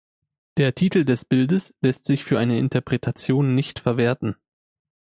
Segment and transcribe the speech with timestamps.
[0.57, 4.35] Der Titel des Bildes lässt sich für eine Interpretation nicht verwerten.